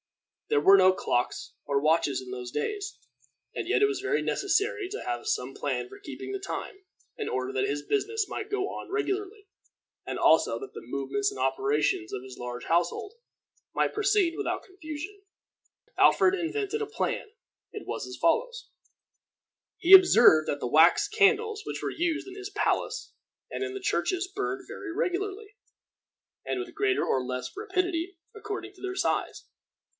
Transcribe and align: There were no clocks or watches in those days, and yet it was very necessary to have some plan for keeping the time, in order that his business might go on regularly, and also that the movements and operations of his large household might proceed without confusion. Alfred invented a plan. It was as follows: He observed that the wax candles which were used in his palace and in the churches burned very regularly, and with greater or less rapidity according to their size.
There 0.47 0.59
were 0.59 0.77
no 0.77 0.91
clocks 0.91 1.53
or 1.65 1.79
watches 1.79 2.21
in 2.21 2.31
those 2.31 2.51
days, 2.51 2.97
and 3.55 3.67
yet 3.69 3.83
it 3.83 3.85
was 3.85 4.01
very 4.01 4.21
necessary 4.21 4.89
to 4.89 5.01
have 5.03 5.27
some 5.27 5.53
plan 5.53 5.87
for 5.87 5.99
keeping 5.99 6.31
the 6.31 6.39
time, 6.39 6.83
in 7.17 7.29
order 7.29 7.53
that 7.53 7.69
his 7.69 7.83
business 7.85 8.27
might 8.27 8.49
go 8.49 8.65
on 8.67 8.91
regularly, 8.91 9.47
and 10.05 10.17
also 10.17 10.59
that 10.59 10.73
the 10.73 10.81
movements 10.81 11.29
and 11.29 11.39
operations 11.39 12.11
of 12.11 12.23
his 12.23 12.37
large 12.37 12.65
household 12.65 13.13
might 13.73 13.93
proceed 13.93 14.35
without 14.35 14.63
confusion. 14.63 15.21
Alfred 15.97 16.33
invented 16.37 16.81
a 16.81 16.87
plan. 16.87 17.31
It 17.71 17.85
was 17.87 18.05
as 18.07 18.17
follows: 18.17 18.69
He 19.77 19.93
observed 19.93 20.49
that 20.49 20.59
the 20.59 20.67
wax 20.67 21.07
candles 21.07 21.61
which 21.63 21.81
were 21.81 21.91
used 21.91 22.27
in 22.27 22.35
his 22.35 22.49
palace 22.49 23.13
and 23.51 23.63
in 23.63 23.73
the 23.75 23.79
churches 23.79 24.27
burned 24.27 24.67
very 24.67 24.91
regularly, 24.91 25.55
and 26.43 26.59
with 26.59 26.75
greater 26.75 27.05
or 27.05 27.23
less 27.23 27.55
rapidity 27.55 28.17
according 28.33 28.73
to 28.73 28.81
their 28.81 28.95
size. 28.95 29.45